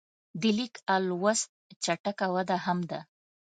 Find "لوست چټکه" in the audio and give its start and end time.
1.09-2.27